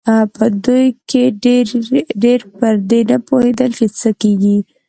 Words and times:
په 0.35 0.45
دوی 0.65 0.85
کې 1.09 1.23
ډېر 2.23 2.39
پر 2.57 2.73
دې 2.89 3.01
نه 3.09 3.17
پوهېدل 3.27 3.69
چې 3.77 3.85
څه 3.99 4.09
کېږي. 4.21 4.57